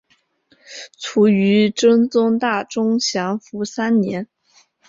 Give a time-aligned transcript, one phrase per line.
[0.97, 4.27] 卒于真宗大中祥符三年。